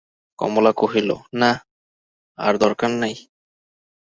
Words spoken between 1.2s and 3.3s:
না, আর দরকার নাই।